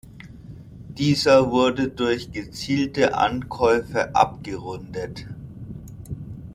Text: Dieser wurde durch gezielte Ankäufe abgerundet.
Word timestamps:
Dieser 0.97 1.51
wurde 1.51 1.87
durch 1.89 2.31
gezielte 2.31 3.15
Ankäufe 3.15 4.15
abgerundet. 4.15 5.27